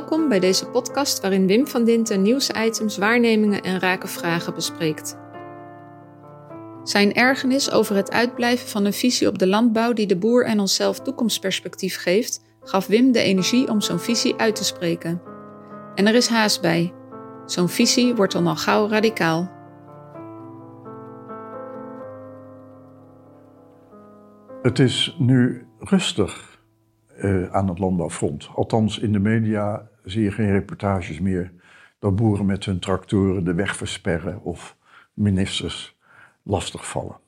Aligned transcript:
Welkom 0.00 0.28
bij 0.28 0.40
deze 0.40 0.66
podcast 0.66 1.20
waarin 1.20 1.46
Wim 1.46 1.66
van 1.66 1.84
Dinten 1.84 2.22
nieuwsitems, 2.22 2.98
waarnemingen 2.98 3.62
en 3.62 3.78
rake 3.78 4.06
vragen 4.06 4.54
bespreekt. 4.54 5.18
Zijn 6.84 7.14
ergernis 7.14 7.70
over 7.70 7.96
het 7.96 8.10
uitblijven 8.10 8.68
van 8.68 8.84
een 8.84 8.92
visie 8.92 9.28
op 9.28 9.38
de 9.38 9.46
landbouw 9.46 9.92
die 9.92 10.06
de 10.06 10.16
boer 10.16 10.44
en 10.44 10.60
onszelf 10.60 11.00
toekomstperspectief 11.00 11.96
geeft, 11.96 12.44
gaf 12.62 12.86
Wim 12.86 13.12
de 13.12 13.22
energie 13.22 13.68
om 13.68 13.80
zo'n 13.80 13.98
visie 13.98 14.36
uit 14.36 14.56
te 14.56 14.64
spreken. 14.64 15.22
En 15.94 16.06
er 16.06 16.14
is 16.14 16.28
haast 16.28 16.60
bij. 16.60 16.92
Zo'n 17.46 17.68
visie 17.68 18.14
wordt 18.14 18.32
dan 18.32 18.46
al 18.46 18.56
gauw 18.56 18.88
radicaal. 18.88 19.50
Het 24.62 24.78
is 24.78 25.16
nu 25.18 25.66
rustig 25.78 26.60
uh, 27.18 27.50
aan 27.52 27.68
het 27.68 27.78
landbouwfront. 27.78 28.50
Althans, 28.54 28.98
in 28.98 29.12
de 29.12 29.18
media 29.18 29.89
zie 30.04 30.22
je 30.22 30.32
geen 30.32 30.50
reportages 30.50 31.20
meer 31.20 31.52
dat 31.98 32.16
boeren 32.16 32.46
met 32.46 32.64
hun 32.64 32.78
tractoren 32.78 33.44
de 33.44 33.54
weg 33.54 33.76
versperren 33.76 34.42
of 34.42 34.76
ministers 35.14 35.98
lastigvallen. 36.42 37.18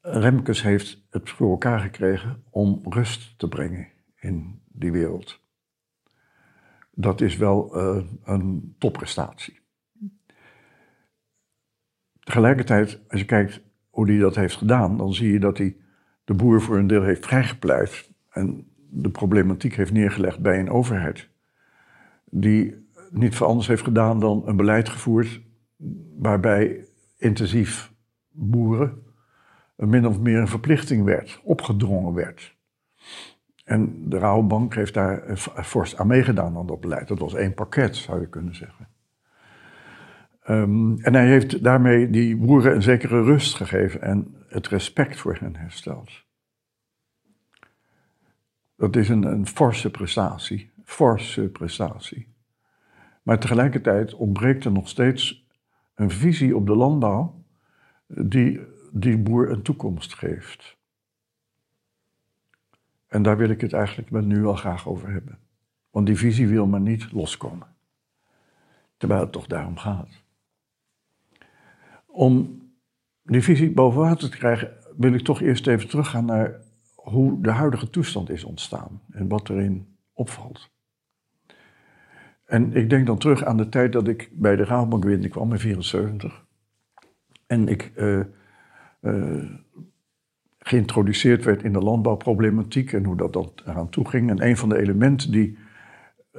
Remkes 0.00 0.62
heeft 0.62 1.06
het 1.10 1.30
voor 1.30 1.50
elkaar 1.50 1.80
gekregen 1.80 2.44
om 2.50 2.80
rust 2.84 3.38
te 3.38 3.48
brengen 3.48 3.88
in 4.16 4.62
die 4.66 4.92
wereld. 4.92 5.40
Dat 6.90 7.20
is 7.20 7.36
wel 7.36 7.76
uh, 7.76 8.04
een 8.24 8.74
topprestatie. 8.78 9.60
Tegelijkertijd, 12.20 13.00
als 13.08 13.20
je 13.20 13.26
kijkt 13.26 13.60
hoe 13.90 14.10
hij 14.10 14.18
dat 14.18 14.34
heeft 14.34 14.56
gedaan, 14.56 14.96
dan 14.96 15.14
zie 15.14 15.32
je 15.32 15.38
dat 15.40 15.58
hij 15.58 15.76
de 16.24 16.34
boer 16.34 16.62
voor 16.62 16.78
een 16.78 16.86
deel 16.86 17.02
heeft 17.02 17.26
vrijgepleit 17.26 18.10
en 18.30 18.69
de 18.90 19.10
problematiek 19.10 19.74
heeft 19.74 19.92
neergelegd 19.92 20.40
bij 20.40 20.58
een 20.58 20.70
overheid. 20.70 21.28
Die 22.24 22.88
niet 23.10 23.36
veel 23.36 23.46
anders 23.46 23.66
heeft 23.66 23.82
gedaan 23.82 24.20
dan 24.20 24.42
een 24.46 24.56
beleid 24.56 24.88
gevoerd 24.88 25.40
waarbij 26.18 26.84
intensief 27.16 27.92
boeren 28.30 29.02
min 29.88 30.06
of 30.06 30.20
meer 30.20 30.38
een 30.38 30.48
verplichting 30.48 31.04
werd, 31.04 31.40
opgedrongen 31.44 32.14
werd. 32.14 32.56
En 33.64 34.08
de 34.08 34.18
Rabobank 34.18 34.74
heeft 34.74 34.94
daar 34.94 35.36
fors 35.62 35.96
aan 35.96 36.06
meegedaan 36.06 36.56
aan 36.56 36.66
dat 36.66 36.80
beleid. 36.80 37.08
Dat 37.08 37.18
was 37.18 37.34
één 37.34 37.54
pakket, 37.54 37.96
zou 37.96 38.20
je 38.20 38.28
kunnen 38.28 38.54
zeggen. 38.54 38.88
Um, 40.48 41.00
en 41.00 41.14
hij 41.14 41.26
heeft 41.26 41.62
daarmee 41.62 42.10
die 42.10 42.36
boeren 42.36 42.74
een 42.74 42.82
zekere 42.82 43.22
rust 43.22 43.54
gegeven 43.54 44.02
en 44.02 44.34
het 44.48 44.68
respect 44.68 45.16
voor 45.16 45.36
hen 45.40 45.56
hersteld. 45.56 46.10
Dat 48.80 48.96
is 48.96 49.08
een, 49.08 49.22
een 49.22 49.46
forse 49.46 49.90
prestatie, 49.90 50.70
forse 50.84 51.48
prestatie. 51.48 52.28
Maar 53.22 53.38
tegelijkertijd 53.38 54.14
ontbreekt 54.14 54.64
er 54.64 54.72
nog 54.72 54.88
steeds 54.88 55.46
een 55.94 56.10
visie 56.10 56.56
op 56.56 56.66
de 56.66 56.76
landbouw 56.76 57.44
die 58.06 58.60
die 58.92 59.18
boer 59.18 59.50
een 59.50 59.62
toekomst 59.62 60.14
geeft. 60.14 60.76
En 63.06 63.22
daar 63.22 63.36
wil 63.36 63.48
ik 63.48 63.60
het 63.60 63.72
eigenlijk 63.72 64.10
met 64.10 64.24
nu 64.24 64.46
al 64.46 64.54
graag 64.54 64.88
over 64.88 65.10
hebben. 65.10 65.38
Want 65.90 66.06
die 66.06 66.16
visie 66.16 66.48
wil 66.48 66.66
maar 66.66 66.80
niet 66.80 67.12
loskomen. 67.12 67.66
Terwijl 68.96 69.20
het 69.20 69.32
toch 69.32 69.46
daarom 69.46 69.76
gaat. 69.76 70.22
Om 72.06 72.62
die 73.22 73.42
visie 73.42 73.72
boven 73.72 74.00
water 74.00 74.30
te 74.30 74.36
krijgen, 74.36 74.72
wil 74.96 75.14
ik 75.14 75.22
toch 75.24 75.40
eerst 75.40 75.66
even 75.66 75.88
teruggaan 75.88 76.24
naar 76.24 76.68
hoe 77.02 77.42
de 77.42 77.50
huidige 77.50 77.90
toestand 77.90 78.30
is 78.30 78.44
ontstaan 78.44 79.00
en 79.10 79.28
wat 79.28 79.48
erin 79.48 79.96
opvalt. 80.12 80.70
En 82.44 82.72
ik 82.76 82.90
denk 82.90 83.06
dan 83.06 83.18
terug 83.18 83.44
aan 83.44 83.56
de 83.56 83.68
tijd 83.68 83.92
dat 83.92 84.08
ik 84.08 84.30
bij 84.32 84.56
de 84.56 84.64
Rabobank 84.64 85.30
kwam 85.30 85.52
in 85.52 85.58
74. 85.58 86.44
En 87.46 87.68
ik 87.68 87.92
uh, 87.96 88.20
uh, 89.00 89.50
geïntroduceerd 90.58 91.44
werd 91.44 91.62
in 91.62 91.72
de 91.72 91.78
landbouwproblematiek 91.78 92.92
en 92.92 93.04
hoe 93.04 93.16
dat 93.16 93.32
dan 93.32 93.52
eraan 93.66 93.88
toe 93.88 94.08
ging. 94.08 94.30
En 94.30 94.46
een 94.46 94.56
van 94.56 94.68
de 94.68 94.78
elementen 94.78 95.30
die 95.30 95.58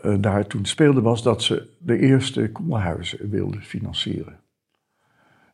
uh, 0.04 0.16
daar 0.20 0.48
toen 0.48 0.66
speelde 0.66 1.02
was 1.02 1.24
dat 1.24 1.44
ze 1.44 1.70
de 1.80 1.98
eerste 1.98 2.52
koelhuizen 2.52 3.30
wilden 3.30 3.62
financieren. 3.62 4.40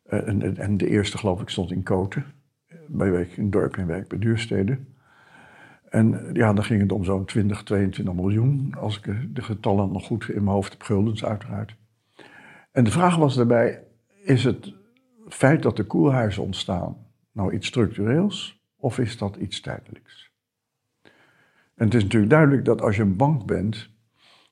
En, 0.04 0.56
en, 0.56 0.76
de 0.76 0.88
eerste, 0.88 1.18
geloof 1.18 1.40
ik, 1.40 1.48
stond 1.48 1.70
in 1.70 1.82
Koten, 1.82 2.24
bij 2.86 3.28
in 3.36 3.50
dorp 3.50 3.76
en 3.76 3.86
wijk 3.86 4.08
bij 4.08 4.18
Duurstede. 4.18 4.78
En 5.90 6.30
ja, 6.32 6.52
dan 6.52 6.64
ging 6.64 6.80
het 6.80 6.92
om 6.92 7.04
zo'n 7.04 7.24
20, 7.24 7.62
22 7.62 8.14
miljoen, 8.14 8.74
als 8.78 9.00
ik 9.00 9.34
de 9.34 9.42
getallen 9.42 9.92
nog 9.92 10.06
goed 10.06 10.28
in 10.28 10.42
mijn 10.44 10.54
hoofd 10.54 10.72
heb, 10.72 10.82
guldens 10.82 11.24
uiteraard. 11.24 11.76
En 12.72 12.84
de 12.84 12.90
vraag 12.90 13.16
was 13.16 13.34
daarbij, 13.34 13.82
is 14.22 14.44
het 14.44 14.74
feit 15.28 15.62
dat 15.62 15.76
de 15.76 15.84
koelhuizen 15.84 16.42
ontstaan 16.42 16.96
nou 17.32 17.52
iets 17.52 17.66
structureels 17.66 18.62
of 18.76 18.98
is 18.98 19.18
dat 19.18 19.36
iets 19.36 19.60
tijdelijks? 19.60 20.32
En 21.74 21.84
het 21.84 21.94
is 21.94 22.02
natuurlijk 22.02 22.32
duidelijk 22.32 22.64
dat 22.64 22.82
als 22.82 22.96
je 22.96 23.02
een 23.02 23.16
bank 23.16 23.46
bent 23.46 23.90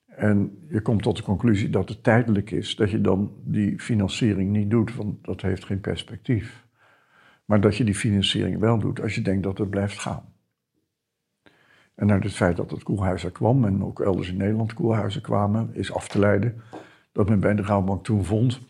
en 0.06 0.66
je 0.68 0.80
komt 0.80 1.03
tot 1.03 1.16
de 1.16 1.22
conclusie 1.22 1.70
dat 1.70 1.88
het 1.88 2.03
tijdelijk 2.03 2.50
is, 2.50 2.76
dat 2.76 2.91
je 2.91 3.00
dan 3.00 3.32
die 3.44 3.80
financiering 3.80 4.50
niet 4.50 4.70
doet, 4.70 4.94
want 4.94 5.24
dat 5.24 5.41
heeft 5.41 5.64
geen 5.64 5.80
perspectief. 5.80 6.66
Maar 7.44 7.60
dat 7.60 7.76
je 7.76 7.84
die 7.84 7.94
financiering 7.94 8.58
wel 8.58 8.78
doet 8.78 9.00
als 9.00 9.14
je 9.14 9.22
denkt 9.22 9.42
dat 9.42 9.58
het 9.58 9.70
blijft 9.70 9.98
gaan. 9.98 10.34
En 11.97 12.12
uit 12.12 12.25
het 12.25 12.33
feit 12.33 12.57
dat 12.57 12.71
het 12.71 12.83
koelhuis 12.83 13.25
er 13.25 13.31
kwam 13.31 13.65
en 13.65 13.84
ook 13.84 14.01
elders 14.01 14.29
in 14.29 14.37
Nederland 14.37 14.75
koelhuizen 14.75 15.23
kwamen, 15.23 15.71
is 15.73 15.93
af 15.93 16.09
te 16.09 16.19
leiden 16.19 16.62
dat 17.12 17.29
men 17.29 17.41
bij 17.41 17.55
de 17.55 17.62
Rabobank 17.62 18.05
toen 18.05 18.25
vond 18.25 18.61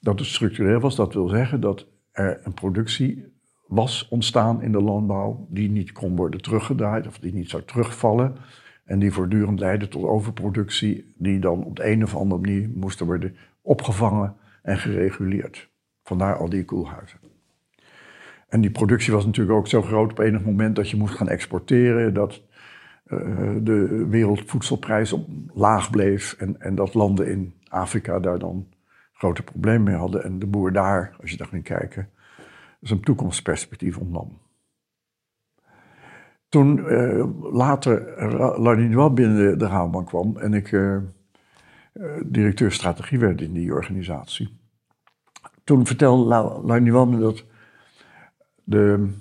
dat 0.00 0.18
het 0.18 0.28
structureel 0.28 0.80
was. 0.80 0.96
Dat 0.96 1.14
wil 1.14 1.28
zeggen 1.28 1.60
dat 1.60 1.86
er 2.12 2.40
een 2.42 2.54
productie 2.54 3.32
was 3.66 4.08
ontstaan 4.08 4.62
in 4.62 4.72
de 4.72 4.82
landbouw 4.82 5.46
die 5.50 5.70
niet 5.70 5.92
kon 5.92 6.16
worden 6.16 6.42
teruggedraaid 6.42 7.06
of 7.06 7.18
die 7.18 7.34
niet 7.34 7.50
zou 7.50 7.62
terugvallen. 7.62 8.36
En 8.84 8.98
die 8.98 9.12
voortdurend 9.12 9.60
leidde 9.60 9.88
tot 9.88 10.04
overproductie, 10.04 11.14
die 11.18 11.38
dan 11.38 11.64
op 11.64 11.76
de 11.76 11.90
een 11.90 12.02
of 12.02 12.16
andere 12.16 12.40
manier 12.40 12.70
moest 12.74 13.00
worden 13.00 13.36
opgevangen 13.62 14.36
en 14.62 14.78
gereguleerd. 14.78 15.70
Vandaar 16.02 16.36
al 16.36 16.48
die 16.48 16.64
koelhuizen. 16.64 17.18
En 18.48 18.60
die 18.60 18.70
productie 18.70 19.12
was 19.12 19.26
natuurlijk 19.26 19.58
ook 19.58 19.68
zo 19.68 19.82
groot 19.82 20.10
op 20.10 20.18
enig 20.18 20.44
moment 20.44 20.76
dat 20.76 20.90
je 20.90 20.96
moest 20.96 21.14
gaan 21.14 21.28
exporteren, 21.28 22.14
dat 22.14 22.42
de 23.62 24.06
wereldvoedselprijs 24.08 25.12
op 25.12 25.28
laag 25.52 25.90
bleef 25.90 26.32
en, 26.32 26.60
en 26.60 26.74
dat 26.74 26.94
landen 26.94 27.28
in 27.28 27.54
Afrika 27.68 28.18
daar 28.18 28.38
dan 28.38 28.66
grote 29.12 29.42
problemen 29.42 29.82
mee 29.82 29.94
hadden 29.94 30.24
en 30.24 30.38
de 30.38 30.46
boer 30.46 30.72
daar, 30.72 31.16
als 31.20 31.30
je 31.30 31.36
daar 31.36 31.46
ging 31.46 31.64
kijken, 31.64 32.08
zijn 32.80 33.00
toekomstperspectief 33.00 33.98
ontnam. 33.98 34.38
Toen 36.48 36.78
uh, 36.78 37.52
later 37.52 38.60
Lardinois 38.60 39.12
binnen 39.12 39.58
de, 39.58 39.66
Rabobank 39.66 40.06
kwam 40.06 40.36
en 40.36 40.54
ik 40.54 40.72
uh, 40.72 40.98
directeur 42.24 42.72
strategie 42.72 43.18
werd 43.18 43.40
in 43.40 43.52
die 43.52 43.72
organisatie. 43.72 44.58
Toen 45.64 45.86
vertelde 45.86 46.24
Lardinois 46.64 47.08
me 47.08 47.18
dat 47.18 47.44
de 48.64 49.12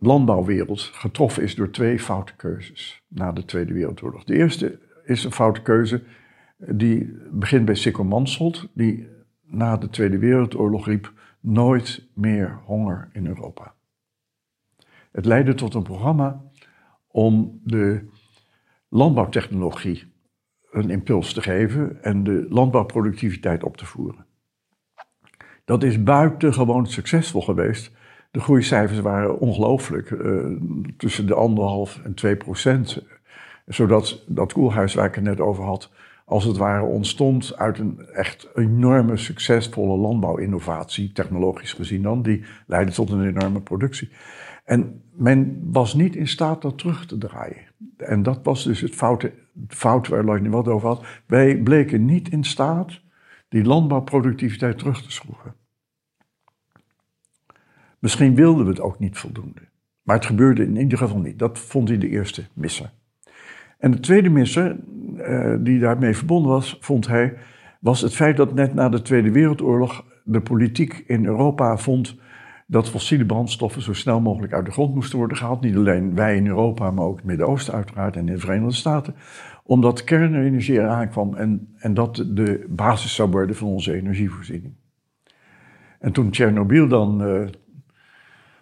landbouwwereld 0.00 0.80
getroffen 0.82 1.42
is 1.42 1.54
door 1.54 1.70
twee 1.70 1.98
foute 1.98 2.36
keuzes 2.36 3.02
na 3.08 3.32
de 3.32 3.44
Tweede 3.44 3.72
Wereldoorlog. 3.72 4.24
De 4.24 4.34
eerste 4.34 4.78
is 5.04 5.24
een 5.24 5.32
foute 5.32 5.62
keuze 5.62 6.02
die 6.56 7.16
begint 7.30 7.64
bij 7.64 7.74
Sikko 7.74 8.04
Mansholt, 8.04 8.68
die 8.74 9.08
na 9.42 9.76
de 9.76 9.88
Tweede 9.88 10.18
Wereldoorlog 10.18 10.86
riep 10.86 11.12
nooit 11.40 12.08
meer 12.14 12.60
honger 12.64 13.08
in 13.12 13.26
Europa. 13.26 13.74
Het 15.12 15.24
leidde 15.24 15.54
tot 15.54 15.74
een 15.74 15.82
programma 15.82 16.42
om 17.06 17.60
de 17.64 18.08
landbouwtechnologie 18.88 20.12
een 20.70 20.90
impuls 20.90 21.32
te 21.32 21.42
geven 21.42 22.02
en 22.02 22.24
de 22.24 22.46
landbouwproductiviteit 22.48 23.64
op 23.64 23.76
te 23.76 23.86
voeren. 23.86 24.26
Dat 25.64 25.82
is 25.82 26.02
buitengewoon 26.02 26.86
succesvol 26.86 27.42
geweest. 27.42 27.92
De 28.30 28.40
groeicijfers 28.40 29.00
waren 29.00 29.38
ongelooflijk, 29.38 30.10
uh, 30.10 30.56
tussen 30.96 31.26
de 31.26 31.34
anderhalf 31.34 32.00
en 32.04 32.14
twee 32.14 32.36
procent. 32.36 33.04
Zodat 33.66 34.24
dat 34.26 34.52
koelhuis 34.52 34.94
waar 34.94 35.06
ik 35.06 35.14
het 35.14 35.24
net 35.24 35.40
over 35.40 35.64
had, 35.64 35.90
als 36.24 36.44
het 36.44 36.56
ware 36.56 36.84
ontstond 36.84 37.56
uit 37.56 37.78
een 37.78 38.06
echt 38.12 38.48
enorme 38.54 39.16
succesvolle 39.16 39.96
landbouwinnovatie, 39.96 41.12
technologisch 41.12 41.72
gezien 41.72 42.02
dan, 42.02 42.22
die 42.22 42.44
leidde 42.66 42.92
tot 42.92 43.10
een 43.10 43.26
enorme 43.26 43.60
productie. 43.60 44.10
En 44.64 45.02
men 45.12 45.60
was 45.72 45.94
niet 45.94 46.16
in 46.16 46.28
staat 46.28 46.62
dat 46.62 46.78
terug 46.78 47.06
te 47.06 47.18
draaien. 47.18 47.64
En 47.96 48.22
dat 48.22 48.40
was 48.42 48.64
dus 48.64 48.80
het 48.80 48.94
foute, 48.94 49.32
fout 49.68 50.08
waar 50.08 50.24
Lloyd 50.24 50.42
nu 50.42 50.50
wat 50.50 50.68
over 50.68 50.88
had. 50.88 51.04
Wij 51.26 51.56
bleken 51.56 52.04
niet 52.04 52.28
in 52.28 52.44
staat 52.44 53.00
die 53.48 53.64
landbouwproductiviteit 53.64 54.78
terug 54.78 55.02
te 55.02 55.10
schroeven. 55.10 55.54
Misschien 58.00 58.34
wilden 58.34 58.64
we 58.64 58.70
het 58.70 58.80
ook 58.80 58.98
niet 58.98 59.18
voldoende. 59.18 59.60
Maar 60.02 60.16
het 60.16 60.26
gebeurde 60.26 60.64
in 60.64 60.76
ieder 60.76 60.98
geval 60.98 61.18
niet. 61.18 61.38
Dat 61.38 61.58
vond 61.58 61.88
hij 61.88 61.98
de 61.98 62.08
eerste 62.08 62.44
missen. 62.52 62.90
En 63.78 63.90
de 63.90 64.00
tweede 64.00 64.28
misser, 64.28 64.76
uh, 65.16 65.54
die 65.60 65.78
daarmee 65.78 66.16
verbonden 66.16 66.50
was, 66.50 66.76
vond 66.80 67.06
hij, 67.06 67.36
was 67.80 68.00
het 68.00 68.14
feit 68.14 68.36
dat 68.36 68.54
net 68.54 68.74
na 68.74 68.88
de 68.88 69.02
Tweede 69.02 69.30
Wereldoorlog 69.30 70.04
de 70.24 70.40
politiek 70.40 71.04
in 71.06 71.24
Europa 71.24 71.76
vond 71.76 72.18
dat 72.66 72.88
fossiele 72.88 73.26
brandstoffen 73.26 73.82
zo 73.82 73.92
snel 73.92 74.20
mogelijk 74.20 74.52
uit 74.52 74.64
de 74.64 74.70
grond 74.70 74.94
moesten 74.94 75.18
worden 75.18 75.36
gehaald. 75.36 75.60
Niet 75.60 75.76
alleen 75.76 76.14
wij 76.14 76.36
in 76.36 76.46
Europa, 76.46 76.90
maar 76.90 77.04
ook 77.04 77.16
het 77.16 77.24
Midden-Oosten 77.24 77.74
uiteraard 77.74 78.16
en 78.16 78.28
in 78.28 78.34
de 78.34 78.40
Verenigde 78.40 78.74
Staten. 78.74 79.14
Omdat 79.62 80.04
kernenergie 80.04 80.78
eraan 80.78 81.08
kwam 81.08 81.34
en, 81.34 81.74
en 81.76 81.94
dat 81.94 82.24
de 82.28 82.66
basis 82.68 83.14
zou 83.14 83.30
worden 83.30 83.56
van 83.56 83.68
onze 83.68 83.94
energievoorziening. 83.94 84.74
En 85.98 86.12
toen 86.12 86.30
Tsjernobyl 86.30 86.88
dan 86.88 87.22
uh, 87.22 87.46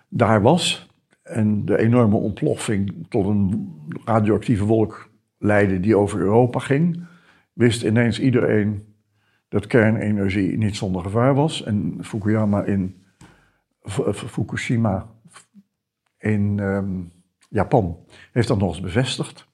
daar 0.08 0.42
was 0.42 0.88
en 1.22 1.64
de 1.64 1.78
enorme 1.78 2.16
ontploffing 2.16 3.06
tot 3.08 3.26
een 3.26 3.72
radioactieve 4.04 4.64
wolk 4.64 5.10
leidde 5.38 5.80
die 5.80 5.96
over 5.96 6.20
Europa 6.20 6.58
ging, 6.58 7.06
wist 7.52 7.82
ineens 7.82 8.20
iedereen 8.20 8.94
dat 9.48 9.66
kernenergie 9.66 10.56
niet 10.56 10.76
zonder 10.76 11.02
gevaar 11.02 11.34
was. 11.34 11.64
En 11.64 11.98
Fukuyama 12.00 12.62
in 12.62 12.96
Fukushima 14.14 15.10
in 16.18 16.60
Japan 17.48 17.98
heeft 18.32 18.48
dat 18.48 18.58
nog 18.58 18.68
eens 18.68 18.80
bevestigd. 18.80 19.48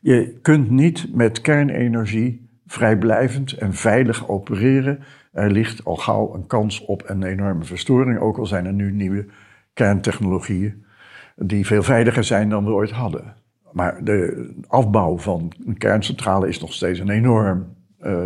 Je 0.00 0.38
kunt 0.42 0.70
niet 0.70 1.14
met 1.14 1.40
kernenergie 1.40 2.50
vrijblijvend 2.66 3.52
en 3.52 3.74
veilig 3.74 4.28
opereren. 4.28 5.02
Er 5.34 5.50
ligt 5.50 5.84
al 5.84 5.96
gauw 5.96 6.34
een 6.34 6.46
kans 6.46 6.84
op 6.84 7.02
een 7.06 7.22
enorme 7.22 7.64
verstoring, 7.64 8.18
ook 8.18 8.38
al 8.38 8.46
zijn 8.46 8.66
er 8.66 8.72
nu 8.72 8.92
nieuwe 8.92 9.26
kerntechnologieën 9.72 10.84
die 11.36 11.66
veel 11.66 11.82
veiliger 11.82 12.24
zijn 12.24 12.48
dan 12.48 12.64
we 12.64 12.70
ooit 12.70 12.90
hadden. 12.90 13.34
Maar 13.72 14.04
de 14.04 14.50
afbouw 14.66 15.18
van 15.18 15.52
een 15.66 15.78
kerncentrale 15.78 16.48
is 16.48 16.60
nog 16.60 16.72
steeds 16.72 16.98
een 16.98 17.10
enorm 17.10 17.66
uh, 18.00 18.24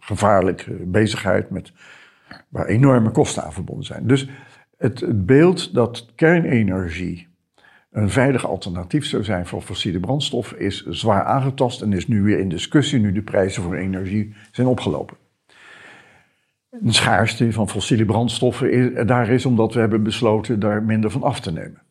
gevaarlijke 0.00 0.72
bezigheid 0.72 1.50
met, 1.50 1.72
waar 2.48 2.66
enorme 2.66 3.10
kosten 3.10 3.44
aan 3.44 3.52
verbonden 3.52 3.84
zijn. 3.84 4.06
Dus 4.06 4.28
het, 4.78 5.26
beeld 5.26 5.74
dat 5.74 6.06
kernenergie 6.14 7.28
een 7.90 8.10
veilig 8.10 8.46
alternatief 8.46 9.06
zou 9.06 9.24
zijn 9.24 9.46
voor 9.46 9.62
fossiele 9.62 10.00
brandstoffen 10.00 10.58
is 10.58 10.86
zwaar 10.86 11.24
aangetast 11.24 11.82
en 11.82 11.92
is 11.92 12.08
nu 12.08 12.22
weer 12.22 12.38
in 12.38 12.48
discussie 12.48 13.00
nu 13.00 13.12
de 13.12 13.22
prijzen 13.22 13.62
voor 13.62 13.74
energie 13.74 14.34
zijn 14.52 14.66
opgelopen. 14.66 15.16
De 16.80 16.92
schaarste 16.92 17.52
van 17.52 17.68
fossiele 17.68 18.04
brandstoffen 18.04 19.06
daar 19.06 19.28
is 19.28 19.46
omdat 19.46 19.74
we 19.74 19.80
hebben 19.80 20.02
besloten 20.02 20.60
daar 20.60 20.82
minder 20.82 21.10
van 21.10 21.22
af 21.22 21.40
te 21.40 21.52
nemen. 21.52 21.82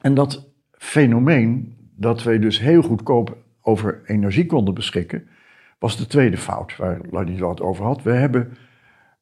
En 0.00 0.14
dat 0.14 0.48
fenomeen 0.70 1.76
dat 1.96 2.22
wij 2.22 2.38
dus 2.38 2.60
heel 2.60 2.82
goedkoop 2.82 3.36
over 3.62 4.00
energie 4.04 4.46
konden 4.46 4.74
beschikken, 4.74 5.28
was 5.78 5.96
de 5.96 6.06
tweede 6.06 6.36
fout 6.36 6.76
waar 6.76 7.00
Lani 7.10 7.44
het 7.44 7.60
over 7.60 7.84
had. 7.84 8.02
We 8.02 8.12
hebben 8.12 8.56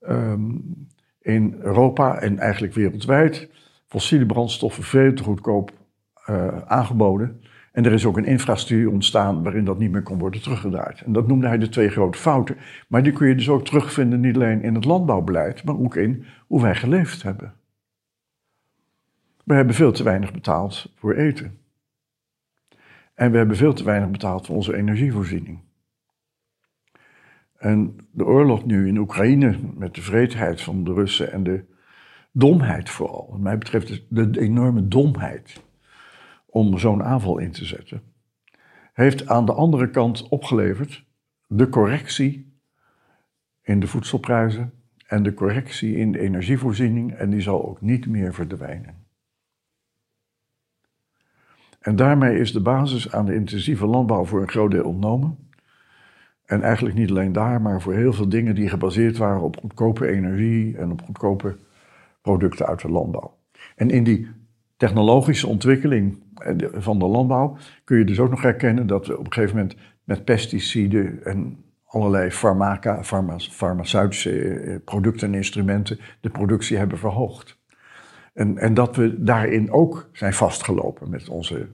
um, 0.08 0.88
in 1.20 1.56
Europa 1.60 2.18
en 2.18 2.38
eigenlijk 2.38 2.74
wereldwijd 2.74 3.48
fossiele 3.86 4.26
brandstoffen 4.26 4.84
veel 4.84 5.14
te 5.14 5.22
goedkoop 5.22 5.72
uh, 6.30 6.58
aangeboden. 6.58 7.40
En 7.78 7.84
er 7.84 7.92
is 7.92 8.04
ook 8.04 8.16
een 8.16 8.24
infrastructuur 8.24 8.90
ontstaan 8.90 9.42
waarin 9.42 9.64
dat 9.64 9.78
niet 9.78 9.90
meer 9.90 10.02
kon 10.02 10.18
worden 10.18 10.42
teruggedraaid. 10.42 11.00
En 11.00 11.12
dat 11.12 11.26
noemde 11.28 11.46
hij 11.46 11.58
de 11.58 11.68
twee 11.68 11.88
grote 11.88 12.18
fouten. 12.18 12.56
Maar 12.88 13.02
die 13.02 13.12
kun 13.12 13.28
je 13.28 13.34
dus 13.34 13.48
ook 13.48 13.64
terugvinden 13.64 14.20
niet 14.20 14.34
alleen 14.34 14.62
in 14.62 14.74
het 14.74 14.84
landbouwbeleid, 14.84 15.64
maar 15.64 15.78
ook 15.78 15.96
in 15.96 16.24
hoe 16.46 16.62
wij 16.62 16.74
geleefd 16.74 17.22
hebben. 17.22 17.54
We 19.44 19.54
hebben 19.54 19.74
veel 19.74 19.92
te 19.92 20.02
weinig 20.02 20.32
betaald 20.32 20.92
voor 20.96 21.14
eten. 21.14 21.58
En 23.14 23.30
we 23.30 23.36
hebben 23.36 23.56
veel 23.56 23.72
te 23.72 23.84
weinig 23.84 24.10
betaald 24.10 24.46
voor 24.46 24.56
onze 24.56 24.76
energievoorziening. 24.76 25.60
En 27.56 27.96
de 28.10 28.24
oorlog 28.24 28.64
nu 28.64 28.88
in 28.88 28.98
Oekraïne, 28.98 29.58
met 29.74 29.94
de 29.94 30.02
vreedheid 30.02 30.60
van 30.60 30.84
de 30.84 30.92
Russen 30.92 31.32
en 31.32 31.42
de 31.42 31.64
domheid 32.32 32.90
vooral, 32.90 33.26
wat 33.30 33.40
mij 33.40 33.58
betreft 33.58 34.02
de 34.08 34.40
enorme 34.40 34.88
domheid 34.88 35.66
om 36.58 36.78
zo'n 36.78 37.02
aanval 37.02 37.38
in 37.38 37.50
te 37.50 37.64
zetten, 37.64 38.02
heeft 38.92 39.28
aan 39.28 39.44
de 39.44 39.52
andere 39.52 39.90
kant 39.90 40.28
opgeleverd 40.28 41.04
de 41.46 41.68
correctie 41.68 42.58
in 43.62 43.80
de 43.80 43.86
voedselprijzen 43.86 44.72
en 45.06 45.22
de 45.22 45.34
correctie 45.34 45.96
in 45.96 46.12
de 46.12 46.18
energievoorziening 46.18 47.12
en 47.12 47.30
die 47.30 47.40
zal 47.40 47.68
ook 47.68 47.80
niet 47.80 48.06
meer 48.06 48.34
verdwijnen. 48.34 49.06
En 51.80 51.96
daarmee 51.96 52.38
is 52.38 52.52
de 52.52 52.60
basis 52.60 53.12
aan 53.12 53.26
de 53.26 53.34
intensieve 53.34 53.86
landbouw 53.86 54.24
voor 54.24 54.40
een 54.40 54.48
groot 54.48 54.70
deel 54.70 54.84
ontnomen. 54.84 55.38
En 56.44 56.62
eigenlijk 56.62 56.96
niet 56.96 57.10
alleen 57.10 57.32
daar, 57.32 57.62
maar 57.62 57.82
voor 57.82 57.94
heel 57.94 58.12
veel 58.12 58.28
dingen 58.28 58.54
die 58.54 58.68
gebaseerd 58.68 59.16
waren 59.16 59.42
op 59.42 59.56
goedkope 59.56 60.08
energie 60.08 60.76
en 60.76 60.90
op 60.90 61.02
goedkope 61.02 61.56
producten 62.20 62.66
uit 62.66 62.80
de 62.80 62.90
landbouw. 62.90 63.38
En 63.76 63.90
in 63.90 64.04
die 64.04 64.28
technologische 64.78 65.46
ontwikkeling 65.46 66.22
van 66.72 66.98
de 66.98 67.06
landbouw 67.06 67.56
kun 67.84 67.98
je 67.98 68.04
dus 68.04 68.20
ook 68.20 68.30
nog 68.30 68.42
herkennen 68.42 68.86
dat 68.86 69.06
we 69.06 69.18
op 69.18 69.26
een 69.26 69.32
gegeven 69.32 69.56
moment 69.56 69.76
met 70.04 70.24
pesticiden 70.24 71.24
en 71.24 71.64
allerlei 71.86 72.30
farmaca, 72.30 73.04
farmaceutische 73.50 74.40
eh, 74.40 74.76
producten 74.84 75.28
en 75.28 75.34
instrumenten 75.34 75.98
de 76.20 76.30
productie 76.30 76.76
hebben 76.76 76.98
verhoogd. 76.98 77.58
En, 78.34 78.58
en 78.58 78.74
dat 78.74 78.96
we 78.96 79.22
daarin 79.22 79.72
ook 79.72 80.08
zijn 80.12 80.32
vastgelopen 80.32 81.10
met 81.10 81.28
onze 81.28 81.68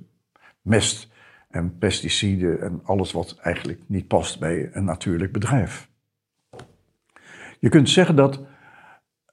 mest 0.63 1.13
en 1.51 1.79
pesticiden 1.79 2.61
en 2.61 2.81
alles 2.85 3.13
wat 3.13 3.39
eigenlijk 3.43 3.81
niet 3.87 4.09
past 4.09 4.41
bij 4.41 4.71
een 4.73 4.85
natuurlijk 4.85 5.33
bedrijf. 5.33 5.89
Je 7.59 7.69
kunt 7.69 7.91
zeggen 7.91 8.17
dat 8.17 8.41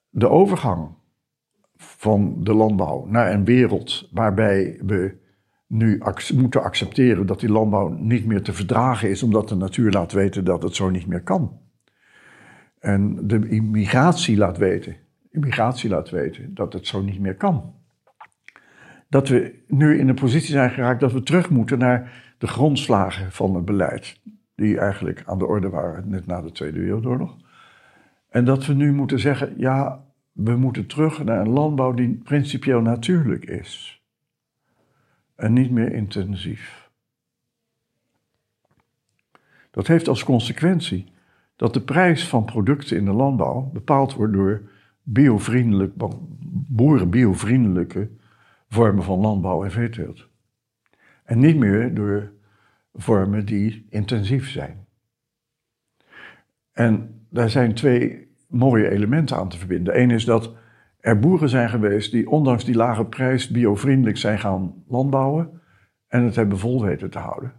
de 0.09 0.29
overgang 0.29 0.89
van 1.83 2.43
de 2.43 2.53
landbouw 2.53 3.05
naar 3.05 3.33
een 3.33 3.45
wereld 3.45 4.09
waarbij 4.11 4.79
we 4.85 5.19
nu 5.67 6.01
moeten 6.33 6.63
accepteren 6.63 7.25
dat 7.25 7.39
die 7.39 7.49
landbouw 7.49 7.87
niet 7.87 8.25
meer 8.25 8.41
te 8.41 8.53
verdragen 8.53 9.09
is, 9.09 9.23
omdat 9.23 9.49
de 9.49 9.55
natuur 9.55 9.91
laat 9.91 10.11
weten 10.11 10.45
dat 10.45 10.63
het 10.63 10.75
zo 10.75 10.89
niet 10.89 11.07
meer 11.07 11.23
kan. 11.23 11.59
En 12.79 13.27
de 13.27 13.49
immigratie 13.49 14.37
laat 14.37 14.57
weten, 14.57 14.95
immigratie 15.31 15.89
laat 15.89 16.09
weten 16.09 16.53
dat 16.53 16.73
het 16.73 16.87
zo 16.87 17.01
niet 17.01 17.19
meer 17.19 17.35
kan 17.35 17.73
dat 19.11 19.27
we 19.27 19.63
nu 19.67 19.99
in 19.99 20.09
een 20.09 20.15
positie 20.15 20.51
zijn 20.51 20.69
geraakt 20.69 20.99
dat 20.99 21.11
we 21.11 21.23
terug 21.23 21.49
moeten 21.49 21.77
naar 21.77 22.33
de 22.37 22.47
grondslagen 22.47 23.31
van 23.31 23.55
het 23.55 23.65
beleid. 23.65 24.19
Die 24.55 24.79
eigenlijk 24.79 25.23
aan 25.25 25.37
de 25.37 25.45
orde 25.45 25.69
waren 25.69 26.09
net 26.09 26.25
na 26.25 26.41
de 26.41 26.51
Tweede 26.51 26.79
Wereldoorlog. 26.79 27.37
En 28.29 28.45
dat 28.45 28.65
we 28.65 28.73
nu 28.73 28.93
moeten 28.93 29.19
zeggen, 29.19 29.53
ja, 29.57 30.03
we 30.31 30.55
moeten 30.55 30.87
terug 30.87 31.23
naar 31.23 31.39
een 31.39 31.49
landbouw 31.49 31.93
die 31.93 32.17
principieel 32.23 32.81
natuurlijk 32.81 33.45
is. 33.45 34.01
En 35.35 35.53
niet 35.53 35.71
meer 35.71 35.93
intensief. 35.93 36.89
Dat 39.71 39.87
heeft 39.87 40.07
als 40.07 40.23
consequentie 40.23 41.11
dat 41.55 41.73
de 41.73 41.81
prijs 41.81 42.27
van 42.27 42.45
producten 42.45 42.97
in 42.97 43.05
de 43.05 43.11
landbouw 43.11 43.69
bepaald 43.73 44.13
wordt 44.13 44.33
door 44.33 44.69
biovriendelijk, 45.03 45.93
boerenbiovriendelijke 46.67 48.09
vormen 48.69 49.03
van 49.03 49.19
landbouw 49.19 49.63
en 49.63 49.71
veeteelt. 49.71 50.29
En 51.23 51.39
niet 51.39 51.57
meer 51.57 51.93
door 51.93 52.31
vormen 52.93 53.45
die 53.45 53.85
intensief 53.89 54.49
zijn. 54.49 54.85
En 56.71 57.21
daar 57.29 57.49
zijn 57.49 57.73
twee 57.73 58.30
mooie 58.51 58.89
elementen 58.89 59.37
aan 59.37 59.49
te 59.49 59.57
verbinden. 59.57 60.01
Eén 60.01 60.11
is 60.11 60.25
dat 60.25 60.53
er 60.99 61.19
boeren 61.19 61.49
zijn 61.49 61.69
geweest 61.69 62.11
die 62.11 62.29
ondanks 62.29 62.65
die 62.65 62.75
lage 62.75 63.05
prijs 63.05 63.49
biovriendelijk 63.49 64.17
zijn 64.17 64.39
gaan 64.39 64.83
landbouwen 64.87 65.61
en 66.07 66.23
het 66.23 66.35
hebben 66.35 66.59
vol 66.59 66.83
weten 66.83 67.09
te 67.09 67.19
houden. 67.19 67.53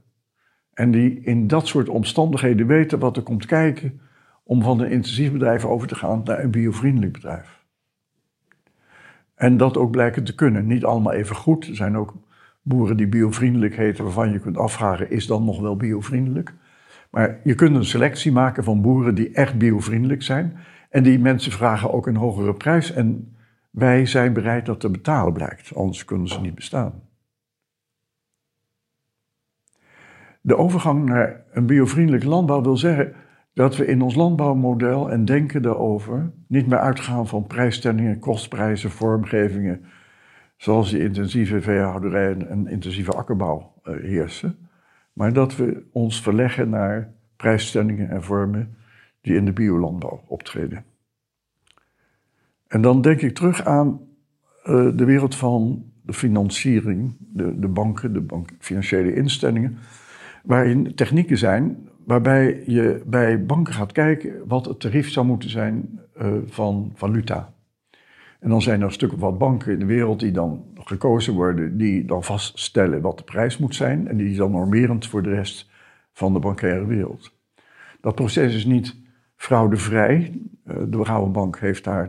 En 0.73 0.91
die 0.91 1.21
in 1.21 1.47
dat 1.47 1.67
soort 1.67 1.89
omstandigheden 1.89 2.67
weten 2.67 2.99
wat 2.99 3.17
er 3.17 3.23
komt 3.23 3.47
kijken 3.47 4.01
om 4.45 4.63
van 4.63 4.81
een 4.81 4.91
intensief 4.91 5.33
bedrijf 5.33 5.65
over 5.65 5.89
te 5.89 5.95
gaan 5.95 6.21
naar 6.25 6.43
een 6.43 6.51
biovriendelijk 6.51 7.13
bedrijf. 7.13 7.65
En 9.35 9.57
dat 9.57 9.77
ook 9.77 9.91
blijken 9.91 10.25
te 10.25 10.35
kunnen. 10.35 10.67
Niet 10.67 10.85
allemaal 10.85 11.13
even 11.13 11.37
goed. 11.37 11.67
Er 11.67 11.77
zijn 11.77 11.97
ook 11.97 12.15
boeren 12.63 12.97
die 12.97 13.09
biovriendelijk 13.09 13.77
heten, 13.77 14.05
waarvan 14.05 14.33
je 14.33 14.39
kunt 14.39 14.57
afvragen: 14.57 15.11
is 15.11 15.27
dan 15.27 15.45
nog 15.45 15.61
wel 15.61 15.77
biovriendelijk? 15.77 16.55
Maar 17.11 17.41
je 17.45 17.55
kunt 17.55 17.77
een 17.77 17.85
selectie 17.85 18.33
maken 18.33 18.65
van 18.65 18.83
boeren 18.83 19.15
die 19.15 19.31
echt 19.31 19.59
biovriendelijk 19.59 20.23
zijn. 20.23 20.57
En 20.93 21.03
die 21.03 21.19
mensen 21.19 21.53
vragen 21.53 21.93
ook 21.93 22.07
een 22.07 22.17
hogere 22.17 22.55
prijs. 22.55 22.93
En 22.93 23.37
wij 23.71 24.07
zijn 24.07 24.33
bereid 24.33 24.67
dat 24.67 24.81
te 24.81 24.91
betalen, 24.91 25.33
blijkt. 25.33 25.75
Anders 25.75 26.05
kunnen 26.05 26.29
ze 26.29 26.41
niet 26.41 26.55
bestaan. 26.55 27.03
De 30.41 30.57
overgang 30.57 31.05
naar 31.05 31.45
een 31.53 31.67
biovriendelijke 31.67 32.29
landbouw 32.29 32.63
wil 32.63 32.77
zeggen 32.77 33.13
dat 33.55 33.77
we 33.77 33.87
in 33.87 34.03
ons 34.03 34.15
landbouwmodel 34.15 35.11
en 35.11 35.25
denken 35.25 35.63
daarover 35.63 36.33
niet 36.49 36.67
meer 36.67 36.79
uitgaan 36.79 37.27
van 37.27 37.47
prijsstellingen, 37.47 38.19
kostprijzen, 38.19 38.91
vormgevingen, 38.91 39.85
zoals 40.57 40.91
die 40.91 41.03
intensieve 41.03 41.61
veehouderij 41.61 42.37
en 42.37 42.67
intensieve 42.67 43.13
akkerbouw 43.13 43.75
uh, 43.85 44.03
heersen. 44.03 44.69
Maar 45.13 45.33
dat 45.33 45.57
we 45.57 45.83
ons 45.93 46.23
verleggen 46.23 46.69
naar 46.69 47.13
prijsstellingen 47.37 48.11
en 48.11 48.23
vormen 48.23 48.77
die 49.23 49.35
in 49.35 49.45
de 49.45 49.53
biolandbouw 49.53 50.23
optreden. 50.27 50.85
En 52.67 52.83
dan 52.83 53.01
denk 53.03 53.21
ik 53.21 53.35
terug 53.35 53.65
aan 53.65 54.01
uh, 54.65 54.91
de 54.97 55.05
wereld 55.05 55.35
van 55.35 55.85
de 56.03 56.13
financiering, 56.13 57.17
de, 57.19 57.59
de 57.59 57.69
banken, 57.69 58.13
de 58.13 58.21
bank, 58.21 58.51
financiële 58.59 59.15
instellingen, 59.15 59.79
waarin 60.43 60.95
technieken 60.95 61.39
zijn 61.39 61.89
waarbij 62.05 62.63
je 62.67 63.03
bij 63.07 63.45
banken 63.45 63.75
gaat 63.75 63.93
kijken 63.93 64.47
wat 64.47 64.65
het 64.65 64.81
tarief 64.81 65.11
zou 65.11 65.27
moeten 65.27 65.51
zijn 65.51 66.01
uh, 66.17 66.33
van 66.47 66.93
valuta. 66.95 67.53
En 68.41 68.49
dan 68.49 68.63
zijn 68.63 68.81
er 68.81 68.87
een 68.87 68.93
stuk 68.93 69.13
of 69.13 69.21
wat 69.21 69.39
banken 69.39 69.73
in 69.73 69.79
de 69.79 69.85
wereld 69.85 70.21
die 70.21 70.31
dan 70.31 70.65
gekozen 70.75 71.35
worden, 71.35 71.77
die 71.77 72.05
dan 72.05 72.25
vaststellen 72.25 73.01
wat 73.01 73.19
de 73.19 73.25
prijs 73.25 73.59
moet 73.59 73.75
zijn 73.75 74.09
en 74.09 74.17
die 74.17 74.37
dan 74.37 74.51
normerend 74.51 75.07
voor 75.07 75.23
de 75.23 75.35
rest 75.35 75.71
van 76.13 76.33
de 76.33 76.39
bankaire 76.39 76.87
wereld. 76.87 77.37
Dat 78.01 78.15
proces 78.15 78.55
is 78.55 78.65
niet 78.65 79.02
fraudevrij. 79.43 80.41
Uh, 80.67 80.77
de 80.89 81.03
Rabobank 81.03 81.59
heeft 81.59 81.85
daar 81.85 82.09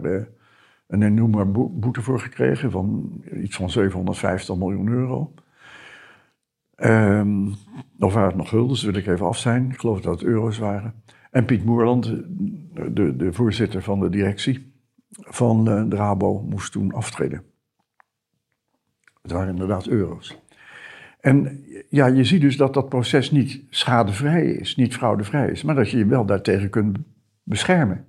een 0.87 1.01
enorme 1.01 1.45
boete 1.69 2.01
voor 2.01 2.19
gekregen 2.19 2.71
van 2.71 3.11
iets 3.41 3.55
van 3.55 3.69
750 3.69 4.55
miljoen 4.55 4.87
euro. 4.87 5.33
Um, 6.75 7.53
of 7.99 8.13
waren 8.13 8.27
het 8.27 8.37
nog 8.37 8.49
guldens, 8.49 8.83
wil 8.83 8.95
ik 8.95 9.07
even 9.07 9.25
af 9.25 9.37
zijn. 9.37 9.71
Ik 9.71 9.79
geloof 9.79 10.01
dat 10.01 10.19
het 10.19 10.29
euro's 10.29 10.57
waren. 10.57 11.03
En 11.31 11.45
Piet 11.45 11.65
Moerland, 11.65 12.05
de, 12.91 13.15
de 13.15 13.33
voorzitter 13.33 13.81
van 13.81 13.99
de 13.99 14.09
directie 14.09 14.73
van 15.09 15.69
eh, 15.69 15.83
de 15.87 15.95
Rabo, 15.95 16.41
moest 16.49 16.71
toen 16.71 16.93
aftreden. 16.93 17.43
Het 19.21 19.31
waren 19.31 19.49
inderdaad 19.49 19.87
euro's. 19.87 20.41
En 21.19 21.63
ja, 21.89 22.05
je 22.05 22.23
ziet 22.23 22.41
dus 22.41 22.57
dat 22.57 22.73
dat 22.73 22.89
proces 22.89 23.31
niet 23.31 23.63
schadevrij 23.69 24.45
is, 24.45 24.75
niet 24.75 24.93
fraudevrij 24.93 25.49
is, 25.49 25.63
maar 25.63 25.75
dat 25.75 25.89
je 25.89 25.97
je 25.97 26.05
wel 26.05 26.25
daartegen 26.25 26.69
kunt 26.69 26.97
beschermen. 27.43 28.05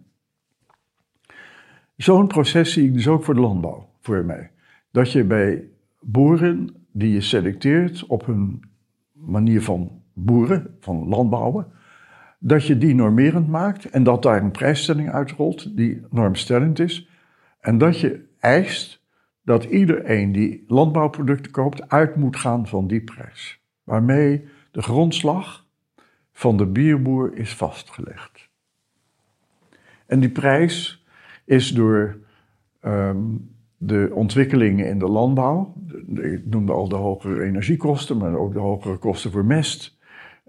Zo'n 1.96 2.26
proces 2.26 2.72
zie 2.72 2.86
ik 2.86 2.94
dus 2.94 3.08
ook 3.08 3.24
voor 3.24 3.34
de 3.34 3.40
landbouw, 3.40 3.88
voor 4.00 4.24
mij. 4.24 4.50
Dat 4.90 5.12
je 5.12 5.24
bij 5.24 5.68
boeren 6.00 6.86
die 6.92 7.12
je 7.12 7.20
selecteert 7.20 8.06
op 8.06 8.26
hun 8.26 8.62
manier 9.12 9.62
van 9.62 10.02
boeren, 10.12 10.76
van 10.80 11.08
landbouwen, 11.08 11.66
dat 12.38 12.66
je 12.66 12.78
die 12.78 12.94
normerend 12.94 13.48
maakt 13.48 13.90
en 13.90 14.02
dat 14.02 14.22
daar 14.22 14.42
een 14.42 14.50
prijsstelling 14.50 15.10
uitrolt 15.10 15.76
die 15.76 16.02
normstellend 16.10 16.78
is. 16.78 17.08
En 17.60 17.78
dat 17.78 18.00
je 18.00 18.24
eist 18.38 19.02
dat 19.42 19.64
iedereen 19.64 20.32
die 20.32 20.64
landbouwproducten 20.66 21.52
koopt 21.52 21.88
uit 21.88 22.16
moet 22.16 22.36
gaan 22.36 22.66
van 22.66 22.86
die 22.86 23.00
prijs. 23.00 23.60
Waarmee 23.84 24.44
de 24.70 24.82
grondslag 24.82 25.66
van 26.32 26.56
de 26.56 26.66
bierboer 26.66 27.36
is 27.36 27.54
vastgelegd. 27.54 28.48
En 30.14 30.20
die 30.20 30.28
prijs 30.28 31.04
is 31.44 31.70
door 31.70 32.16
um, 32.84 33.50
de 33.76 34.10
ontwikkelingen 34.12 34.86
in 34.86 34.98
de 34.98 35.08
landbouw, 35.08 35.74
ik 36.14 36.40
noemde 36.44 36.72
al 36.72 36.88
de 36.88 36.94
hogere 36.94 37.42
energiekosten, 37.42 38.16
maar 38.16 38.34
ook 38.34 38.52
de 38.52 38.58
hogere 38.58 38.96
kosten 38.96 39.30
voor 39.30 39.44
mest. 39.44 39.98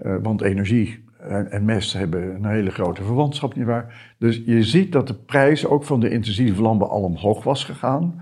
Uh, 0.04 0.16
want 0.22 0.42
energie 0.42 1.04
en, 1.50 1.66
mest 1.66 1.94
hebben 1.94 2.36
een 2.36 2.46
hele 2.46 2.72
grote 2.72 3.04
verwantschap, 3.04 3.56
nietwaar? 3.56 4.14
Dus 4.20 4.42
je 4.46 4.64
ziet 4.64 4.92
dat 4.92 5.08
de 5.08 5.14
prijs 5.14 5.68
ook 5.68 5.84
van 5.84 6.00
de 6.00 6.10
intensieve 6.10 6.62
landbouw 6.62 6.88
al 6.88 7.02
omhoog 7.02 7.44
was 7.44 7.64
gegaan. 7.64 8.22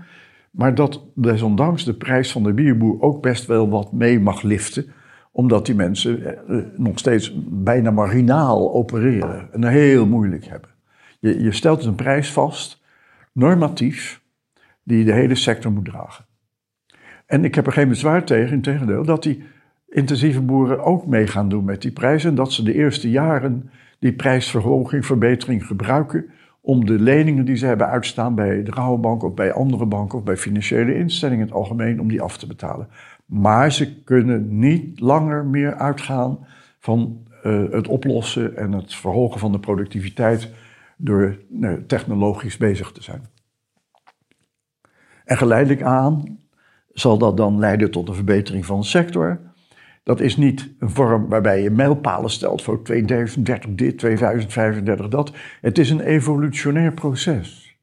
Maar 0.50 0.74
dat 0.74 1.02
desondanks 1.14 1.84
de 1.84 1.94
prijs 1.94 2.32
van 2.32 2.42
de 2.42 2.52
bierboer 2.52 3.00
ook 3.00 3.22
best 3.22 3.46
wel 3.46 3.68
wat 3.68 3.92
mee 3.92 4.20
mag 4.20 4.42
liften. 4.42 4.86
Omdat 5.32 5.66
die 5.66 5.74
mensen 5.74 6.20
uh, 6.48 6.62
nog 6.76 6.98
steeds 6.98 7.36
bijna 7.48 7.90
marginaal 7.90 8.74
opereren 8.74 9.48
en 9.52 9.64
heel 9.64 10.06
moeilijk 10.06 10.44
hebben. 10.44 10.73
Je, 11.32 11.52
stelt 11.52 11.78
dus 11.78 11.86
een 11.86 11.94
prijs 11.94 12.32
vast, 12.32 12.82
normatief, 13.32 14.22
die 14.82 15.04
de 15.04 15.12
hele 15.12 15.34
sector 15.34 15.72
moet 15.72 15.84
dragen. 15.84 16.24
En 17.26 17.44
ik 17.44 17.54
heb 17.54 17.66
er 17.66 17.72
geen 17.72 17.88
bezwaar 17.88 18.24
tegen, 18.24 18.52
in 18.52 18.62
tegendeel, 18.62 19.04
dat 19.04 19.22
die 19.22 19.42
intensieve 19.88 20.40
boeren 20.40 20.84
ook 20.84 21.06
mee 21.06 21.26
gaan 21.26 21.48
doen 21.48 21.64
met 21.64 21.82
die 21.82 21.92
prijzen. 21.92 22.30
En 22.30 22.34
dat 22.34 22.52
ze 22.52 22.62
de 22.62 22.74
eerste 22.74 23.10
jaren 23.10 23.70
die 23.98 24.12
prijsverhoging, 24.12 25.06
verbetering 25.06 25.66
gebruiken 25.66 26.26
om 26.60 26.86
de 26.86 26.98
leningen 26.98 27.44
die 27.44 27.56
ze 27.56 27.66
hebben 27.66 27.88
uitstaan 27.88 28.34
bij 28.34 28.62
de 28.62 28.70
Rabobank 28.70 29.22
of 29.22 29.34
bij 29.34 29.52
andere 29.52 29.86
banken 29.86 30.18
of 30.18 30.24
bij 30.24 30.36
financiële 30.36 30.94
instellingen 30.94 31.40
in 31.40 31.46
het 31.46 31.56
algemeen, 31.56 32.00
om 32.00 32.08
die 32.08 32.22
af 32.22 32.38
te 32.38 32.46
betalen. 32.46 32.88
Maar 33.26 33.72
ze 33.72 34.02
kunnen 34.02 34.58
niet 34.58 35.00
langer 35.00 35.46
meer 35.46 35.74
uitgaan 35.74 36.46
van 36.78 37.26
uh, 37.44 37.62
het 37.70 37.88
oplossen 37.88 38.56
en 38.56 38.72
het 38.72 38.94
verhogen 38.94 39.40
van 39.40 39.52
de 39.52 39.58
productiviteit 39.58 40.50
door 40.96 41.38
uh, 41.50 41.72
technologisch 41.72 42.56
bezig 42.56 42.92
te 42.92 43.02
zijn. 43.02 43.22
En 45.24 45.36
geleidelijk 45.36 45.82
aan 45.82 46.38
zal 46.92 47.18
dat 47.18 47.36
dan 47.36 47.58
leiden 47.58 47.90
tot 47.90 48.08
een 48.08 48.14
verbetering 48.14 48.66
van 48.66 48.80
de 48.80 48.86
sector. 48.86 49.40
Dat 50.02 50.20
is 50.20 50.36
niet 50.36 50.74
een 50.78 50.90
vorm 50.90 51.28
waarbij 51.28 51.62
je 51.62 51.70
mijlpalen 51.70 52.30
stelt 52.30 52.62
voor 52.62 52.82
2030 52.82 53.70
dit, 53.74 53.98
2035 53.98 55.08
dat. 55.08 55.32
Het 55.60 55.78
is 55.78 55.90
een 55.90 56.00
evolutionair 56.00 56.92
proces. 56.92 57.78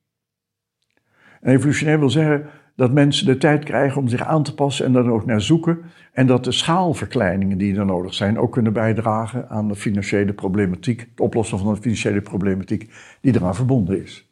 Evolutionair 1.41 1.99
wil 1.99 2.09
zeggen 2.09 2.49
dat 2.81 2.91
mensen 2.91 3.25
de 3.25 3.37
tijd 3.37 3.63
krijgen 3.63 4.01
om 4.01 4.07
zich 4.07 4.23
aan 4.23 4.43
te 4.43 4.53
passen 4.53 4.85
en 4.85 4.93
dan 4.93 5.11
ook 5.11 5.25
naar 5.25 5.41
zoeken. 5.41 5.79
En 6.11 6.27
dat 6.27 6.43
de 6.43 6.51
schaalverkleiningen 6.51 7.57
die 7.57 7.75
er 7.75 7.85
nodig 7.85 8.13
zijn 8.13 8.39
ook 8.39 8.51
kunnen 8.51 8.73
bijdragen 8.73 9.49
aan 9.49 9.67
de 9.67 9.75
financiële 9.75 10.33
problematiek, 10.33 10.99
het 10.99 11.19
oplossen 11.19 11.59
van 11.59 11.73
de 11.73 11.81
financiële 11.81 12.21
problematiek 12.21 12.93
die 13.21 13.35
eraan 13.35 13.55
verbonden 13.55 14.01
is. 14.01 14.29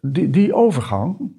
Die, 0.00 0.30
die 0.30 0.54
overgang, 0.54 1.32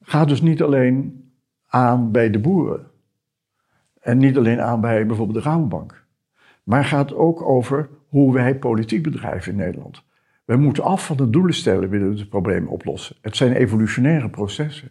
gaat 0.00 0.28
dus 0.28 0.42
niet 0.42 0.62
alleen 0.62 1.28
aan 1.66 2.10
bij 2.10 2.30
de 2.30 2.38
boeren. 2.38 2.86
En 4.00 4.18
niet 4.18 4.36
alleen 4.36 4.60
aan 4.60 4.80
bij 4.80 5.06
bijvoorbeeld 5.06 5.44
de 5.44 5.50
Rabobank. 5.50 6.06
Maar 6.62 6.84
gaat 6.84 7.14
ook 7.14 7.42
over 7.42 7.88
hoe 8.08 8.32
wij 8.32 8.58
politiek 8.58 9.02
bedrijven 9.02 9.52
in 9.52 9.58
Nederland. 9.58 10.02
We 10.44 10.56
moeten 10.56 10.84
af 10.84 11.06
van 11.06 11.16
de 11.16 11.30
doelen 11.30 11.54
stellen, 11.54 11.88
willen 11.88 12.10
we 12.10 12.18
het 12.18 12.28
probleem 12.28 12.66
oplossen. 12.66 13.16
Het 13.20 13.36
zijn 13.36 13.52
evolutionaire 13.52 14.30
processen. 14.30 14.90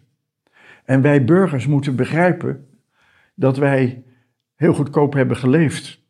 En 0.84 1.00
wij 1.02 1.24
burgers 1.24 1.66
moeten 1.66 1.96
begrijpen 1.96 2.66
dat 3.34 3.56
wij 3.56 4.02
heel 4.54 4.74
goedkoop 4.74 5.12
hebben 5.12 5.36
geleefd 5.36 6.02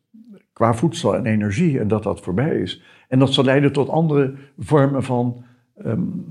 qua 0.53 0.73
voedsel 0.73 1.15
en 1.15 1.25
energie 1.25 1.79
en 1.79 1.87
dat 1.87 2.03
dat 2.03 2.21
voorbij 2.21 2.59
is. 2.59 2.81
En 3.07 3.19
dat 3.19 3.33
zal 3.33 3.43
leiden 3.43 3.71
tot 3.71 3.89
andere 3.89 4.35
vormen 4.57 5.03
van, 5.03 5.43
um, 5.85 6.25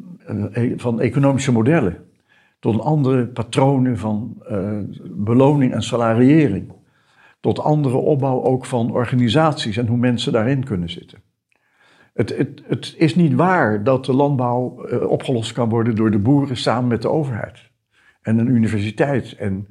van 0.76 1.00
economische 1.00 1.52
modellen 1.52 2.04
tot 2.64 2.80
andere 2.80 3.26
patronen 3.26 3.98
van 3.98 4.42
uh, 4.50 4.78
beloning 5.10 5.72
en 5.72 5.82
salariering. 5.82 6.72
Tot 7.40 7.60
andere 7.60 7.96
opbouw 7.96 8.42
ook 8.42 8.64
van 8.64 8.90
organisaties 8.90 9.76
en 9.76 9.86
hoe 9.86 9.96
mensen 9.96 10.32
daarin 10.32 10.64
kunnen 10.64 10.90
zitten. 10.90 11.18
Het, 12.14 12.36
het, 12.36 12.62
het 12.66 12.94
is 12.96 13.14
niet 13.14 13.34
waar 13.34 13.84
dat 13.84 14.04
de 14.04 14.12
landbouw 14.12 14.86
uh, 14.86 15.10
opgelost 15.10 15.52
kan 15.52 15.68
worden 15.68 15.94
door 15.94 16.10
de 16.10 16.18
boeren 16.18 16.56
samen 16.56 16.88
met 16.88 17.02
de 17.02 17.10
overheid 17.10 17.70
en 18.22 18.38
een 18.38 18.48
universiteit. 18.48 19.36
En 19.36 19.68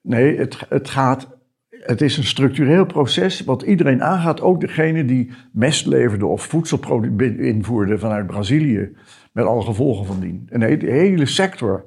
nee, 0.00 0.38
het, 0.38 0.66
het, 0.68 0.88
gaat, 0.88 1.38
het 1.70 2.00
is 2.00 2.16
een 2.16 2.24
structureel 2.24 2.86
proces 2.86 3.44
wat 3.44 3.62
iedereen 3.62 4.02
aangaat, 4.02 4.40
ook 4.40 4.60
degene 4.60 5.04
die 5.04 5.30
mest 5.52 5.86
leverde 5.86 6.26
of 6.26 6.42
voedsel 6.42 7.02
invoerde 7.18 7.98
vanuit 7.98 8.26
Brazilië, 8.26 8.96
met 9.32 9.44
alle 9.44 9.62
gevolgen 9.62 10.06
van 10.06 10.20
dien. 10.20 10.48
De 10.50 10.90
hele 10.90 11.26
sector 11.26 11.84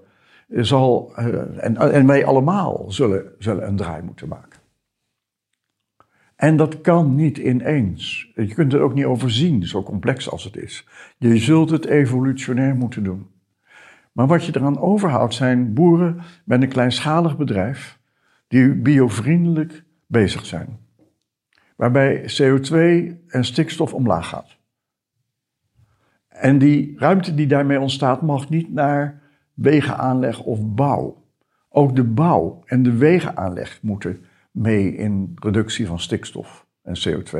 zal, 0.49 1.11
eh, 1.15 1.25
en, 1.65 1.77
en 1.77 2.07
wij 2.07 2.25
allemaal 2.25 2.85
zullen, 2.87 3.23
zullen 3.37 3.67
een 3.67 3.75
draai 3.75 4.01
moeten 4.01 4.27
maken. 4.27 4.60
En 6.41 6.57
dat 6.57 6.81
kan 6.81 7.15
niet 7.15 7.37
ineens. 7.37 8.31
Je 8.35 8.53
kunt 8.53 8.71
het 8.71 8.81
ook 8.81 8.93
niet 8.93 9.05
overzien, 9.05 9.63
zo 9.63 9.83
complex 9.83 10.29
als 10.29 10.43
het 10.43 10.55
is. 10.55 10.87
Je 11.17 11.37
zult 11.37 11.69
het 11.69 11.85
evolutionair 11.85 12.75
moeten 12.75 13.03
doen. 13.03 13.27
Maar 14.11 14.27
wat 14.27 14.45
je 14.45 14.55
eraan 14.55 14.79
overhoudt 14.79 15.33
zijn 15.33 15.73
boeren 15.73 16.21
met 16.45 16.61
een 16.61 16.69
kleinschalig 16.69 17.37
bedrijf 17.37 17.99
die 18.47 18.75
biovriendelijk 18.75 19.83
bezig 20.07 20.45
zijn. 20.45 20.79
Waarbij 21.75 22.21
CO2 22.21 22.75
en 23.27 23.45
stikstof 23.45 23.93
omlaag 23.93 24.27
gaat. 24.27 24.57
En 26.27 26.57
die 26.57 26.93
ruimte 26.97 27.35
die 27.35 27.47
daarmee 27.47 27.79
ontstaat 27.79 28.21
mag 28.21 28.49
niet 28.49 28.73
naar 28.73 29.21
wegenaanleg 29.53 30.43
of 30.43 30.59
bouw. 30.75 31.25
Ook 31.69 31.95
de 31.95 32.03
bouw 32.03 32.61
en 32.65 32.83
de 32.83 32.97
wegenaanleg 32.97 33.79
moeten 33.81 34.25
mee 34.51 34.95
in 34.95 35.31
reductie 35.35 35.87
van 35.87 35.99
stikstof 35.99 36.67
en 36.81 36.95
CO2. 37.07 37.39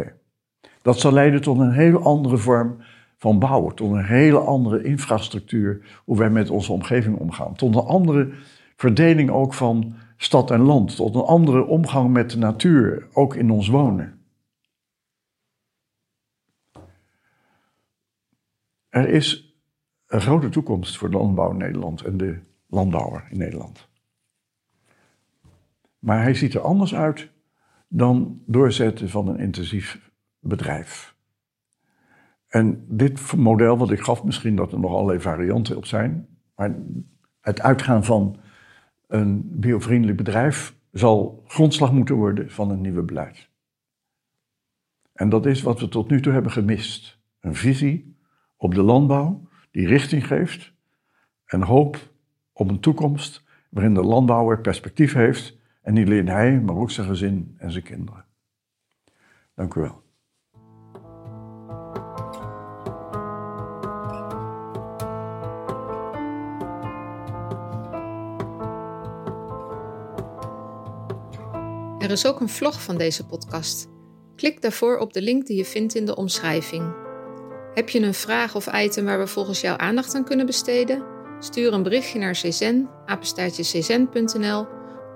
Dat 0.82 1.00
zal 1.00 1.12
leiden 1.12 1.42
tot 1.42 1.60
een 1.60 1.72
hele 1.72 2.00
andere 2.00 2.38
vorm 2.38 2.78
van 3.18 3.40
bouwen, 3.40 3.76
tot 3.76 3.92
een 3.92 4.06
hele 4.06 4.40
andere 4.40 4.84
infrastructuur, 4.84 6.02
hoe 6.06 6.18
wij 6.18 6.30
met 6.30 6.50
onze 6.50 6.72
omgeving 6.72 7.18
omgaan, 7.18 7.56
tot 7.56 7.76
een 7.76 7.82
andere 7.82 8.34
verdeling 8.76 9.30
ook 9.30 9.54
van 9.54 9.96
stad 10.18 10.52
en 10.52 10.62
land, 10.62 10.96
tot 10.96 11.16
een 11.16 11.22
andere 11.22 11.66
omgang 11.66 12.10
met 12.10 12.30
de 12.30 12.38
natuur, 12.38 13.08
ook 13.14 13.36
in 13.36 13.52
ons 13.52 13.68
wonen. 13.68 14.20
Er 18.90 19.10
is 19.10 19.56
een 20.08 20.22
grote 20.22 20.50
toekomst 20.50 20.98
voor 20.98 21.10
de 21.12 21.18
landbouw 21.18 21.52
in 21.52 21.58
Nederland 21.58 22.02
en 22.02 22.18
de 22.18 22.40
landbouwer 22.68 23.28
in 23.30 23.38
Nederland. 23.38 23.90
Maar 26.02 26.22
hij 26.22 26.34
ziet 26.34 26.54
er 26.54 26.62
anders 26.62 26.96
uit 26.96 27.30
dan 27.88 28.42
doorzetten 28.46 29.10
van 29.10 29.28
een 29.28 29.40
intensief 29.40 30.12
bedrijf. 30.40 31.16
En 32.48 32.86
dit 32.88 33.36
model 33.36 33.78
wat 33.78 33.92
ik 33.92 34.00
gaf, 34.00 34.24
misschien 34.24 34.56
dat 34.56 34.72
er 34.72 34.80
nog 34.80 34.92
allerlei 34.92 35.20
varianten 35.20 35.78
op 35.78 35.86
zijn, 35.86 36.28
maar 36.56 36.76
het 37.42 37.62
uitgaan 37.62 38.04
van 38.04 38.40
een 39.08 39.60
biovriendelijk 39.60 40.18
bedrijf 40.18 40.76
zal 40.92 41.44
grondslag 41.48 41.92
moeten 41.92 42.16
worden 42.16 42.52
van 42.52 42.72
een 42.72 42.82
nieuwe 42.82 43.04
beleid. 43.04 43.50
En 45.14 45.30
dat 45.30 45.46
is 45.46 45.62
wat 45.62 45.80
we 45.80 45.88
tot 45.88 46.10
nu 46.10 46.22
toe 46.22 46.34
hebben 46.34 46.52
gemist. 46.52 47.20
Een 47.40 47.56
visie 47.56 48.18
op 48.58 48.74
de 48.74 48.82
landbouw 48.82 49.48
die 49.72 49.88
richting 49.88 50.28
geeft 50.28 50.74
en 51.46 51.62
hoop 51.62 51.98
op 52.54 52.70
een 52.70 52.80
toekomst 52.80 53.44
waarin 53.70 53.94
de 53.94 54.04
landbouwer 54.04 54.62
perspectief 54.62 55.14
heeft 55.14 55.60
en 55.82 55.94
niet 55.94 56.06
alleen 56.06 56.28
hij, 56.28 56.60
maar 56.60 56.76
ook 56.76 56.92
zijn 56.92 57.08
gezin 57.08 57.56
en 57.58 57.72
zijn 57.72 57.84
kinderen. 57.84 58.26
Dank 59.56 59.74
u 59.74 59.82
wel. 59.82 60.02
Er 72.00 72.12
is 72.12 72.26
ook 72.26 72.40
een 72.40 72.50
vlog 72.50 72.84
van 72.84 72.98
deze 72.98 73.26
podcast. 73.26 73.90
Klik 74.36 74.62
daarvoor 74.62 74.98
op 74.98 75.14
de 75.14 75.22
link 75.22 75.46
die 75.46 75.58
je 75.58 75.66
vindt 75.66 75.96
in 75.96 76.06
de 76.06 76.16
omschrijving. 76.16 76.94
Heb 77.74 77.90
je 77.90 78.02
een 78.02 78.14
vraag 78.14 78.56
of 78.56 78.74
item 78.74 79.06
waar 79.06 79.20
we 79.20 79.28
volgens 79.28 79.62
jou 79.62 79.80
aandacht 79.80 80.16
aan 80.16 80.26
kunnen 80.26 80.46
besteden? 80.46 81.04
Stuur 81.40 81.74
een 81.74 81.84
berichtje 81.84 82.20
naar 82.20 82.34
czen, 82.34 82.90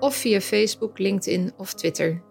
of 0.02 0.16
via 0.22 0.40
Facebook, 0.40 0.98
LinkedIn 0.98 1.52
of 1.58 1.76
Twitter. 1.76 2.22